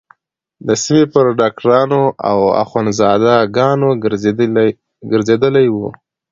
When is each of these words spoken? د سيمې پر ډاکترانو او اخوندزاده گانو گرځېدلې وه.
د 0.67 0.69
سيمې 0.83 1.05
پر 1.13 1.25
ډاکترانو 1.39 2.01
او 2.29 2.39
اخوندزاده 2.63 3.35
گانو 3.57 3.89
گرځېدلې 5.11 5.67
وه. 5.75 5.89